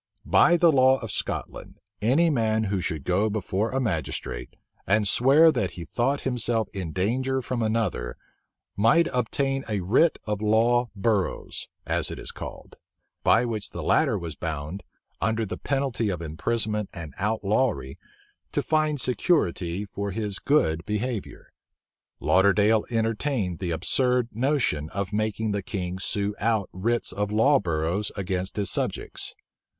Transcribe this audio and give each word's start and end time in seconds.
By 0.25 0.57
the 0.57 0.71
law 0.71 0.97
of 0.99 1.11
Scotland, 1.11 1.77
any 2.01 2.31
man 2.31 2.63
who 2.63 2.81
should 2.81 3.03
go 3.03 3.29
before 3.29 3.69
a 3.69 3.79
magistrate, 3.79 4.55
and 4.87 5.07
swear 5.07 5.51
that 5.51 5.69
he 5.77 5.85
thought 5.85 6.21
himself 6.21 6.69
in 6.73 6.91
danger 6.91 7.39
from 7.39 7.61
another, 7.61 8.17
might 8.75 9.05
obtain 9.13 9.63
a 9.69 9.81
writ 9.81 10.17
of 10.25 10.41
law 10.41 10.89
burrows, 10.95 11.67
as 11.85 12.09
it 12.09 12.17
is 12.17 12.31
called; 12.31 12.77
by 13.23 13.45
which 13.45 13.69
the 13.69 13.83
latter 13.83 14.17
was 14.17 14.33
bound, 14.33 14.81
under 15.21 15.45
the 15.45 15.59
penalty 15.59 16.09
of 16.09 16.19
imprisonment 16.19 16.89
and 16.91 17.13
outlawry, 17.19 17.99
to 18.53 18.63
find 18.63 18.99
security 18.99 19.85
for 19.85 20.09
his 20.09 20.39
good 20.39 20.83
behavior. 20.83 21.45
Lauderdale 22.19 22.85
entertained 22.89 23.59
the 23.59 23.69
absurd 23.69 24.29
notion 24.31 24.89
of 24.89 25.13
making 25.13 25.51
the 25.51 25.61
king 25.61 25.99
sue 25.99 26.33
out 26.39 26.69
writs 26.73 27.11
of 27.11 27.31
law 27.31 27.59
burrows 27.59 28.11
against 28.15 28.55
his 28.55 28.71
subjects. 28.71 29.35